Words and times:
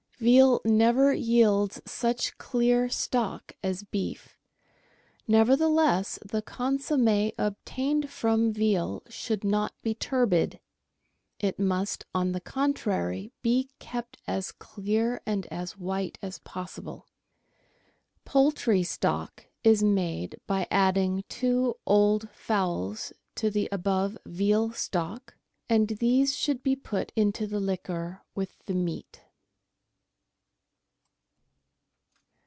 Veal 0.21 0.61
never 0.63 1.11
yields 1.13 1.81
such 1.83 2.37
clear 2.37 2.87
stock 2.89 3.53
as 3.63 3.81
beef; 3.81 4.37
nevertheless, 5.27 6.19
the 6.23 6.43
consomm^ 6.43 7.33
obtained 7.39 8.07
from 8.11 8.53
veal 8.53 9.01
should 9.09 9.43
not 9.43 9.73
be 9.81 9.95
turbid. 9.95 10.59
It 11.39 11.57
must, 11.57 12.05
on 12.13 12.33
the 12.33 12.39
contrary, 12.39 13.31
be 13.41 13.71
kept 13.79 14.17
as 14.27 14.51
clear 14.51 15.21
and 15.25 15.47
as 15.47 15.75
white 15.79 16.19
as 16.21 16.37
possible. 16.37 17.07
Poultry 18.23 18.83
Stock 18.83 19.47
is 19.63 19.81
made 19.81 20.39
by 20.45 20.67
adding 20.69 21.23
two 21.29 21.77
old 21.87 22.29
fowls 22.29 23.11
to 23.33 23.49
the 23.49 23.67
above 23.71 24.19
veal 24.27 24.71
stock, 24.71 25.35
and 25.67 25.87
these 25.87 26.35
should 26.35 26.61
be 26.61 26.75
put 26.75 27.11
into 27.15 27.47
the 27.47 27.59
liquor 27.59 28.21
with 28.35 28.59
the 28.67 28.75
meat. 28.75 29.23